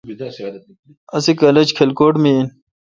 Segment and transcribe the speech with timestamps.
[1.15, 2.47] اسی کالج کھلکوٹ می این